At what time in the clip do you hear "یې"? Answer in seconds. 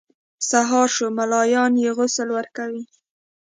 1.83-1.89